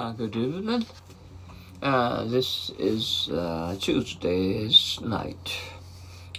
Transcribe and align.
Uh, 0.00 0.12
good 0.12 0.34
evening. 0.34 0.86
Uh, 1.82 2.24
this 2.24 2.70
is 2.78 3.28
uh, 3.30 3.76
Tuesday's 3.78 4.98
night. 5.02 5.60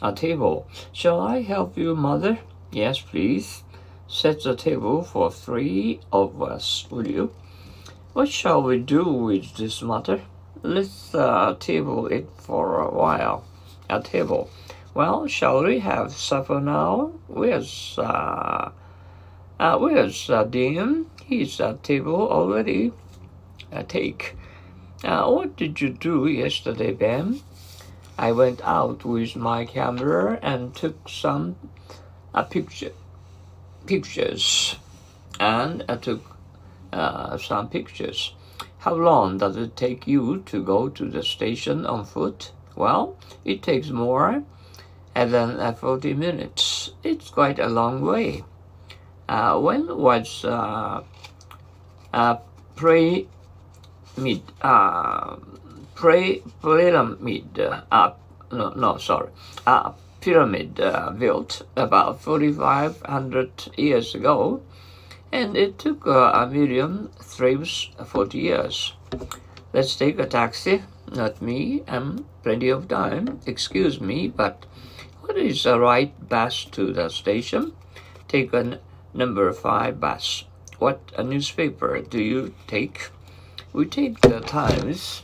A 0.02 0.12
table. 0.12 0.68
Shall 0.92 1.20
I 1.20 1.42
help 1.44 1.78
you, 1.78 1.96
Mother? 1.96 2.40
Yes, 2.72 3.00
please. 3.00 3.62
Set 4.08 4.42
the 4.42 4.56
table 4.56 5.04
for 5.04 5.30
three 5.30 6.00
of 6.12 6.42
us, 6.42 6.88
will 6.90 7.08
you? 7.08 7.36
What 8.14 8.30
shall 8.30 8.64
we 8.64 8.80
do 8.80 9.04
with 9.04 9.56
this 9.58 9.84
matter? 9.84 10.22
Let's 10.64 11.14
uh, 11.14 11.56
table 11.60 12.08
it 12.08 12.30
for 12.38 12.82
a 12.82 12.90
while. 12.90 13.46
A 13.92 14.02
table. 14.02 14.50
Well, 14.96 15.28
shall 15.28 15.62
we 15.64 15.78
have 15.82 16.14
supper 16.14 16.60
now? 16.60 17.12
Where's 17.28 17.94
uh, 18.00 18.72
uh 19.60 19.78
where's 19.78 20.32
uh, 20.32 20.46
Dean? 20.46 21.06
He's 21.28 21.62
at 21.62 21.84
table 21.84 22.28
already 22.28 22.92
uh, 23.72 23.84
take. 23.88 24.36
Uh, 25.04 25.30
what 25.30 25.56
did 25.56 25.82
you 25.82 25.90
do 25.90 26.28
yesterday, 26.28 26.94
Ben? 26.94 27.42
I 28.18 28.32
went 28.32 28.62
out 28.64 29.04
with 29.04 29.36
my 29.36 29.66
camera 29.66 30.38
and 30.42 30.76
took 30.76 31.10
some 31.10 31.56
uh, 32.34 32.44
picture, 32.44 32.92
pictures, 33.86 34.76
and 35.40 35.84
I 35.90 35.96
took 35.96 36.22
uh, 36.94 37.38
some 37.38 37.70
pictures. 37.70 38.34
How 38.80 38.96
long 38.96 39.38
does 39.38 39.58
it 39.58 39.76
take 39.76 40.08
you 40.08 40.44
to 40.48 40.64
go 40.64 40.90
to 40.90 41.10
the 41.10 41.24
station 41.24 41.86
on 41.86 42.06
foot? 42.06 42.52
Well, 42.76 43.18
it 43.46 43.62
takes 43.64 43.90
more 43.90 44.44
than 45.14 45.60
uh, 45.60 45.74
40 45.74 46.14
minutes. 46.14 46.92
It's 47.04 47.30
quite 47.30 47.60
a 47.60 47.68
long 47.68 48.02
way. 48.02 48.44
Uh, 49.28 49.60
when 49.60 49.98
was 49.98 50.44
uh, 50.46 51.04
uh, 52.14 52.36
pre 52.76 53.28
mid 54.18 54.42
uh, 54.62 55.36
pre 55.96 56.44
pyramid 56.62 57.60
uh, 57.60 58.12
no 58.52 58.70
no 58.70 58.98
sorry 58.98 59.30
uh, 59.66 59.92
pyramid 60.22 60.80
uh, 60.80 61.10
built 61.12 61.64
about 61.76 62.22
4500 62.22 63.78
years 63.78 64.14
ago 64.16 64.62
and 65.32 65.56
it 65.58 65.80
took 65.80 66.06
uh, 66.06 66.32
a 66.34 66.48
million 66.48 67.10
trips 67.36 67.90
40 68.06 68.38
years. 68.38 68.94
Let's 69.74 69.96
take 69.96 70.20
a 70.20 70.26
taxi. 70.26 70.84
Not 71.14 71.42
me 71.42 71.84
i'm 71.88 72.26
plenty 72.44 72.70
of 72.70 72.88
time. 72.88 73.40
Excuse 73.46 74.00
me 74.00 74.28
but 74.28 74.66
what 75.22 75.38
is 75.38 75.64
the 75.64 75.80
right 75.80 76.14
bus 76.30 76.66
to 76.66 76.94
the 76.94 77.10
station? 77.10 77.74
Take 78.28 78.54
a 78.54 78.80
number 79.14 79.52
five 79.54 80.00
bus. 80.00 80.46
What 80.78 81.00
a 81.18 81.24
newspaper 81.24 82.02
do 82.02 82.22
you 82.22 82.54
take 82.68 83.10
we 83.74 83.86
take 83.86 84.20
the 84.22 84.40
Times. 84.42 85.24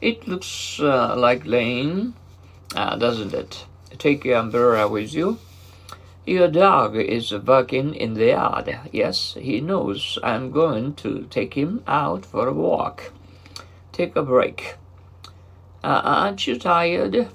It 0.00 0.26
looks 0.28 0.80
uh, 0.80 1.14
like 1.16 1.44
rain, 1.44 2.14
uh, 2.74 2.96
doesn't 2.96 3.32
it? 3.32 3.64
Take 3.98 4.24
your 4.24 4.38
umbrella 4.38 4.88
with 4.88 5.14
you. 5.14 5.38
Your 6.26 6.48
dog 6.48 6.96
is 6.96 7.30
barking 7.32 7.94
in 7.94 8.14
the 8.14 8.26
yard. 8.26 8.78
Yes, 8.92 9.36
he 9.40 9.60
knows 9.60 10.18
I'm 10.22 10.50
going 10.50 10.94
to 10.96 11.26
take 11.30 11.54
him 11.54 11.82
out 11.86 12.24
for 12.26 12.48
a 12.48 12.52
walk. 12.52 13.12
Take 13.92 14.16
a 14.16 14.22
break. 14.22 14.76
Uh, 15.82 16.00
aren't 16.04 16.46
you 16.46 16.58
tired? 16.58 17.28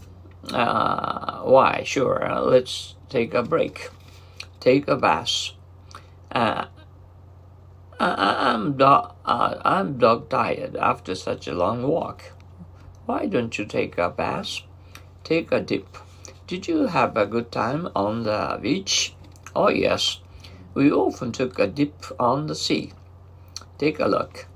Uh, 0.52 1.42
why, 1.42 1.84
sure, 1.84 2.30
let's 2.42 2.96
take 3.10 3.34
a 3.34 3.44
break. 3.44 3.90
Take 4.60 4.88
a 4.88 4.96
bath. 4.96 5.52
I, 8.00 8.54
am 8.54 8.78
dog, 8.78 9.16
uh, 9.26 9.56
I'm 9.66 9.98
dog 9.98 10.30
tired 10.30 10.76
after 10.76 11.16
such 11.16 11.48
a 11.48 11.56
long 11.56 11.84
walk. 11.84 12.32
Why 13.06 13.26
don't 13.26 13.58
you 13.58 13.66
take 13.66 13.98
a 13.98 14.10
bath? 14.10 14.60
Take 15.24 15.52
a 15.52 15.60
dip. 15.60 15.98
Did 16.46 16.68
you 16.68 16.88
have 16.88 17.18
a 17.18 17.26
good 17.26 17.52
time 17.52 17.90
on 17.96 18.24
the 18.24 18.60
beach? 18.62 19.16
Oh, 19.56 19.70
yes. 19.70 20.20
We 20.74 20.92
often 20.92 21.32
took 21.32 21.58
a 21.58 21.66
dip 21.66 22.06
on 22.20 22.48
the 22.48 22.56
sea. 22.56 22.94
Take 23.80 24.00
a 24.00 24.08
look. 24.08 24.48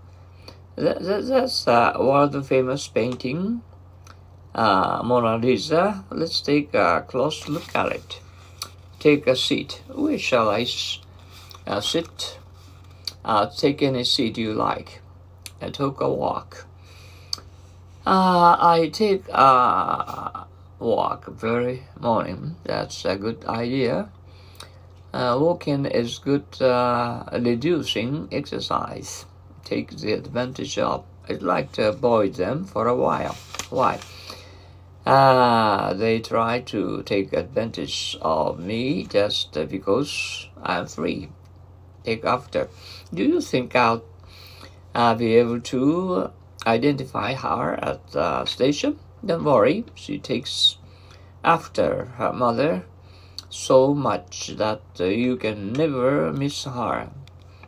That, 0.75 1.01
that, 1.01 1.25
that's 1.25 1.65
a 1.65 1.95
world 1.99 2.45
famous 2.45 2.87
painting, 2.87 3.61
uh, 4.53 5.01
Mona 5.03 5.37
Lisa. 5.37 6.05
Let's 6.11 6.41
take 6.41 6.73
a 6.73 7.03
close 7.07 7.47
look 7.47 7.75
at 7.75 7.91
it. 7.91 8.21
Take 8.99 9.25
a 9.25 9.35
seat. 9.35 9.81
Where 9.87 10.19
shall 10.19 10.49
I 10.49 10.67
uh, 11.65 11.81
sit? 11.81 12.37
Uh, 13.23 13.47
take 13.47 13.81
any 13.81 14.03
seat 14.03 14.37
you 14.37 14.53
like. 14.53 15.01
I 15.61 15.69
took 15.69 16.01
a 16.01 16.11
walk. 16.11 16.65
Uh, 18.05 18.57
I 18.59 18.89
take 18.91 19.27
a 19.29 20.47
walk 20.79 21.27
very 21.27 21.83
morning. 21.99 22.55
That's 22.63 23.05
a 23.05 23.15
good 23.15 23.45
idea. 23.45 24.09
Uh, 25.13 25.37
walking 25.39 25.85
is 25.85 26.17
good 26.17 26.61
uh, 26.61 27.25
reducing 27.33 28.27
exercise. 28.31 29.25
Take 29.63 29.97
the 29.97 30.13
advantage 30.13 30.79
of. 30.79 31.05
I'd 31.29 31.43
like 31.43 31.73
to 31.73 31.89
avoid 31.89 32.33
them 32.35 32.65
for 32.65 32.87
a 32.87 32.95
while. 32.95 33.35
Why? 33.69 33.99
Uh, 35.05 35.93
they 35.93 36.19
try 36.19 36.61
to 36.61 37.03
take 37.03 37.33
advantage 37.33 38.17
of 38.21 38.59
me 38.59 39.03
just 39.05 39.53
because 39.69 40.47
I'm 40.63 40.87
free 40.87 41.29
take 42.03 42.25
after. 42.25 42.69
Do 43.13 43.23
you 43.23 43.41
think 43.41 43.75
I'll 43.75 44.03
uh, 44.95 45.15
be 45.15 45.35
able 45.35 45.61
to 45.61 46.31
identify 46.65 47.33
her 47.33 47.73
at 47.83 48.11
the 48.11 48.45
station? 48.45 48.99
Don't 49.25 49.43
worry, 49.43 49.85
she 49.95 50.17
takes 50.17 50.77
after 51.43 52.05
her 52.17 52.33
mother 52.33 52.85
so 53.49 53.93
much 53.93 54.47
that 54.57 54.81
uh, 54.99 55.05
you 55.05 55.35
can 55.35 55.73
never 55.73 56.31
miss 56.31 56.63
her. 56.63 57.09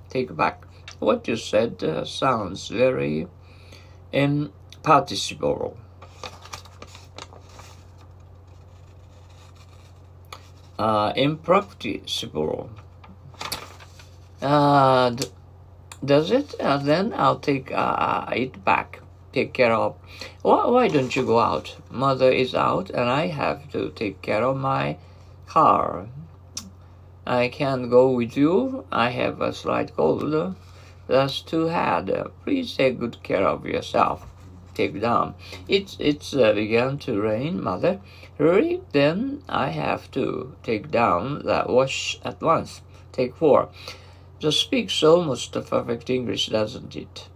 Take 0.09 0.35
back. 0.35 0.65
What 0.99 1.27
you 1.27 1.35
said 1.35 1.83
uh, 1.83 2.05
sounds 2.05 2.69
very 2.69 3.27
imparticipable. 4.13 5.77
Uh, 10.79 11.13
impracticable. 11.15 12.69
Uh, 14.43 15.15
does 16.03 16.31
it? 16.31 16.53
Uh, 16.59 16.77
then 16.77 17.13
I'll 17.15 17.39
take 17.39 17.71
uh, 17.71 18.25
it 18.35 18.65
back. 18.65 18.99
Take 19.31 19.53
care 19.53 19.71
of. 19.73 19.95
Why, 20.41 20.67
why 20.67 20.87
don't 20.89 21.15
you 21.15 21.25
go 21.25 21.39
out? 21.39 21.77
Mother 21.89 22.29
is 22.29 22.53
out, 22.53 22.89
and 22.89 23.09
I 23.09 23.27
have 23.27 23.71
to 23.71 23.89
take 23.91 24.21
care 24.21 24.43
of 24.43 24.57
my 24.57 24.97
car. 25.47 26.07
I 27.25 27.47
can't 27.47 27.89
go 27.89 28.11
with 28.11 28.35
you. 28.35 28.85
I 28.91 29.11
have 29.11 29.39
a 29.39 29.53
slight 29.53 29.95
cold. 29.95 30.55
That's 31.07 31.41
too 31.41 31.69
hard. 31.69 32.11
Please 32.43 32.75
take 32.75 32.99
good 32.99 33.23
care 33.23 33.47
of 33.47 33.65
yourself. 33.65 34.25
Take 34.73 34.99
down. 34.99 35.35
It's 35.69 35.95
it's 35.99 36.35
uh, 36.35 36.51
began 36.53 36.97
to 36.99 37.21
rain, 37.21 37.63
mother. 37.63 38.01
Hurry, 38.37 38.81
then 38.91 39.43
I 39.47 39.69
have 39.69 40.11
to 40.11 40.55
take 40.63 40.91
down 40.91 41.43
that 41.45 41.69
wash 41.69 42.19
at 42.25 42.41
once. 42.41 42.81
Take 43.13 43.35
four. 43.35 43.69
Just 44.43 44.59
speaks 44.59 45.01
almost 45.01 45.53
perfect 45.53 46.09
English, 46.09 46.47
doesn't 46.47 46.97
it? 46.97 47.29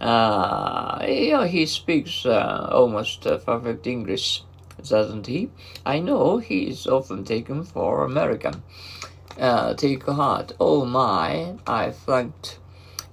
Uh, 0.00 1.04
yeah, 1.04 1.48
he 1.48 1.66
speaks 1.66 2.24
uh, 2.24 2.68
almost 2.70 3.22
perfect 3.22 3.84
English, 3.84 4.44
doesn't 4.88 5.26
he? 5.26 5.50
I 5.84 5.98
know 5.98 6.38
he 6.38 6.68
is 6.68 6.86
often 6.86 7.24
taken 7.24 7.64
for 7.64 8.04
American. 8.04 8.62
Uh, 9.36 9.74
take 9.74 10.04
heart. 10.04 10.52
Oh 10.60 10.84
my, 10.84 11.56
I 11.66 11.90
flunked 11.90 12.60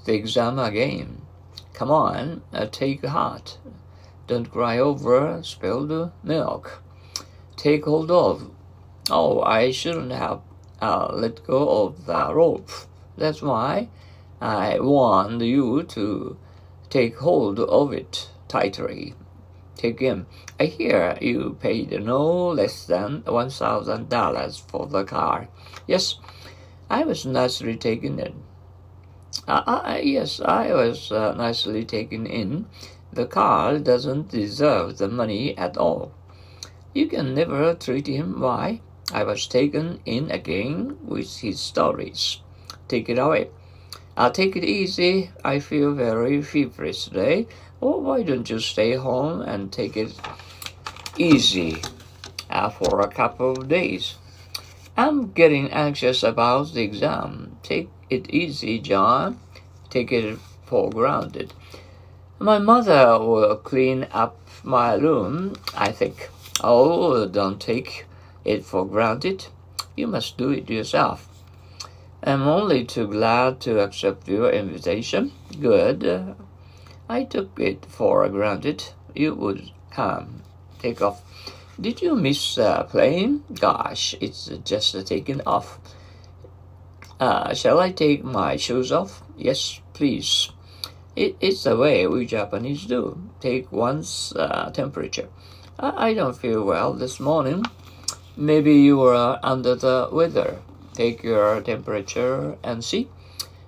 the 0.05 0.13
exam 0.13 0.59
again. 0.59 1.23
Come 1.73 1.89
on, 1.89 2.43
uh, 2.53 2.67
take 2.71 3.03
heart. 3.03 3.57
Don't 4.27 4.51
cry 4.51 4.77
over 4.77 5.41
spilled 5.41 6.11
milk. 6.21 6.83
Take 7.57 7.85
hold 7.85 8.11
of. 8.11 8.51
Oh, 9.09 9.41
I 9.41 9.71
shouldn't 9.71 10.11
have 10.11 10.41
uh, 10.81 11.11
let 11.13 11.45
go 11.45 11.85
of 11.85 12.05
the 12.05 12.33
rope. 12.33 12.69
That's 13.17 13.41
why 13.41 13.89
I 14.41 14.79
want 14.79 15.41
you 15.41 15.83
to 15.83 16.37
take 16.89 17.17
hold 17.17 17.59
of 17.59 17.93
it 17.93 18.29
tightly. 18.47 19.13
Take 19.75 19.99
him. 19.99 20.27
I 20.59 20.65
hear 20.65 21.17
you 21.21 21.57
paid 21.59 21.91
no 22.03 22.47
less 22.49 22.85
than 22.85 23.23
one 23.25 23.49
thousand 23.49 24.09
dollars 24.09 24.57
for 24.57 24.87
the 24.87 25.03
car. 25.03 25.49
Yes, 25.87 26.15
I 26.89 27.03
was 27.03 27.25
nicely 27.25 27.75
taken 27.75 28.19
in. 28.19 28.43
Uh, 29.47 29.99
yes, 30.01 30.39
I 30.41 30.73
was 30.73 31.11
uh, 31.11 31.33
nicely 31.35 31.85
taken 31.85 32.25
in. 32.25 32.67
The 33.13 33.25
car 33.25 33.79
doesn't 33.79 34.29
deserve 34.29 34.97
the 34.97 35.07
money 35.07 35.57
at 35.57 35.77
all. 35.77 36.11
You 36.93 37.07
can 37.07 37.33
never 37.35 37.73
treat 37.75 38.07
him. 38.07 38.39
Why? 38.39 38.81
I 39.13 39.23
was 39.23 39.47
taken 39.47 39.99
in 40.05 40.31
again 40.31 40.97
with 41.05 41.37
his 41.37 41.59
stories. 41.59 42.39
Take 42.87 43.09
it 43.09 43.19
away. 43.19 43.49
I'll 44.17 44.31
take 44.31 44.55
it 44.55 44.63
easy. 44.63 45.31
I 45.43 45.59
feel 45.59 45.93
very 45.93 46.41
feverish 46.41 47.05
today. 47.05 47.47
Or 47.81 48.01
why 48.01 48.23
don't 48.23 48.49
you 48.49 48.59
stay 48.59 48.93
home 48.95 49.41
and 49.41 49.71
take 49.71 49.95
it 49.97 50.13
easy 51.17 51.81
uh, 52.49 52.69
for 52.69 53.01
a 53.01 53.07
couple 53.07 53.51
of 53.51 53.67
days? 53.67 54.15
I'm 54.97 55.33
getting 55.33 55.71
anxious 55.71 56.23
about 56.23 56.73
the 56.73 56.81
exam. 56.81 57.57
Take 57.61 57.89
it 58.09 58.29
easy, 58.29 58.79
John. 58.79 59.39
Take 59.89 60.11
it 60.11 60.39
for 60.65 60.89
granted. 60.89 61.53
My 62.39 62.59
mother 62.59 63.19
will 63.19 63.55
clean 63.57 64.07
up 64.11 64.37
my 64.63 64.95
room, 64.95 65.55
I 65.75 65.91
think. 65.91 66.29
Oh, 66.63 67.27
don't 67.27 67.59
take 67.59 68.05
it 68.45 68.63
for 68.63 68.85
granted. 68.85 69.47
You 69.97 70.07
must 70.07 70.37
do 70.37 70.51
it 70.51 70.69
yourself. 70.69 71.27
I'm 72.23 72.43
only 72.43 72.85
too 72.85 73.07
glad 73.07 73.59
to 73.61 73.79
accept 73.79 74.27
your 74.27 74.49
invitation. 74.49 75.31
Good. 75.59 76.35
I 77.09 77.23
took 77.23 77.59
it 77.59 77.85
for 77.85 78.27
granted 78.29 78.83
you 79.15 79.33
would 79.35 79.71
come. 79.91 80.43
Take 80.79 81.01
off. 81.01 81.21
Did 81.79 82.01
you 82.01 82.15
miss 82.15 82.57
uh, 82.57 82.83
plane? 82.83 83.43
Gosh, 83.53 84.15
it's 84.21 84.49
just 84.63 85.05
taken 85.07 85.41
off. 85.45 85.79
Uh, 87.19 87.53
shall 87.53 87.79
I 87.79 87.91
take 87.91 88.23
my 88.23 88.57
shoes 88.57 88.91
off? 88.91 89.23
Yes, 89.37 89.81
please. 89.93 90.51
It, 91.15 91.37
it's 91.39 91.63
the 91.63 91.77
way 91.77 92.07
we 92.07 92.25
Japanese 92.25 92.85
do. 92.85 93.21
Take 93.39 93.71
one's 93.71 94.33
uh, 94.35 94.69
temperature. 94.71 95.29
I, 95.79 96.09
I 96.09 96.13
don't 96.13 96.37
feel 96.37 96.63
well 96.63 96.93
this 96.93 97.19
morning. 97.19 97.63
Maybe 98.37 98.73
you 98.73 99.01
are 99.03 99.39
under 99.43 99.75
the 99.75 100.09
weather. 100.11 100.57
Take 100.93 101.23
your 101.23 101.61
temperature 101.61 102.57
and 102.63 102.83
see. 102.83 103.07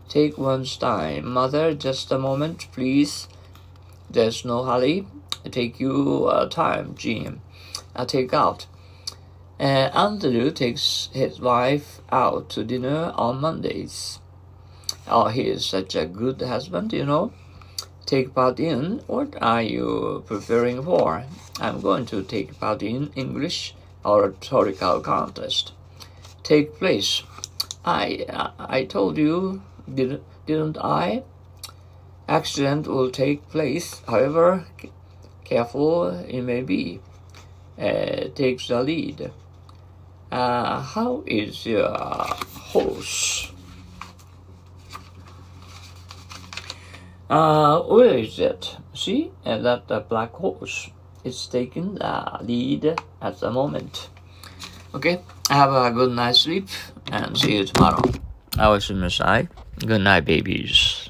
Take 0.09 0.37
one's 0.37 0.75
time. 0.75 1.29
Mother, 1.31 1.73
just 1.73 2.11
a 2.11 2.19
moment, 2.19 2.67
please. 2.73 3.29
There's 4.09 4.43
no 4.43 4.65
hurry. 4.65 5.07
Take 5.49 5.79
you 5.79 6.25
uh, 6.25 6.49
time, 6.49 6.95
Jim. 6.95 7.39
I 7.95 8.03
take 8.03 8.33
out. 8.33 8.67
Uh, 9.57 9.89
Andrew 9.95 10.51
takes 10.51 11.07
his 11.13 11.39
wife 11.39 12.01
out 12.11 12.49
to 12.49 12.65
dinner 12.65 13.13
on 13.15 13.39
Mondays. 13.39 14.19
Oh, 15.07 15.29
he 15.29 15.43
is 15.43 15.65
such 15.65 15.95
a 15.95 16.05
good 16.05 16.41
husband, 16.41 16.91
you 16.91 17.05
know. 17.05 17.31
Take 18.05 18.35
part 18.35 18.59
in. 18.59 18.99
What 19.07 19.41
are 19.41 19.61
you 19.61 20.25
preparing 20.27 20.83
for? 20.83 21.23
I'm 21.61 21.79
going 21.79 22.05
to 22.07 22.21
take 22.21 22.59
part 22.59 22.83
in 22.83 23.13
English 23.15 23.73
oratorical 24.05 25.01
contest. 25.01 25.73
Take 26.43 26.77
place. 26.77 27.23
I 27.85 28.25
I 28.59 28.85
told 28.85 29.17
you, 29.17 29.61
didn't 29.93 30.23
didn't 30.45 30.77
I? 30.77 31.23
Accident 32.27 32.87
will 32.87 33.09
take 33.09 33.49
place. 33.49 34.01
However 34.07 34.65
careful 35.43 36.09
it 36.09 36.41
may 36.41 36.61
be, 36.61 36.99
uh, 37.79 38.27
takes 38.35 38.67
the 38.67 38.83
lead. 38.83 39.31
Uh, 40.31 40.81
how 40.81 41.23
is 41.25 41.65
your 41.65 41.95
horse? 42.71 43.51
Uh, 47.29 47.81
where 47.81 48.17
is 48.17 48.39
it? 48.39 48.77
See, 48.93 49.31
and 49.45 49.65
that 49.65 49.87
the 49.87 49.99
black 49.99 50.33
horse 50.33 50.89
is 51.23 51.47
taking 51.47 51.95
the 51.95 52.39
lead 52.41 52.99
at 53.21 53.39
the 53.39 53.51
moment. 53.51 54.09
Okay, 54.93 55.21
have 55.49 55.73
a 55.73 55.91
good 55.91 56.11
night's 56.11 56.39
sleep 56.39 56.67
and 57.11 57.37
see 57.37 57.57
you 57.57 57.65
tomorrow. 57.65 58.01
I 58.57 58.69
was 58.69 58.89
Masai. 58.89 59.47
Good 59.85 60.01
night, 60.01 60.25
babies. 60.25 61.06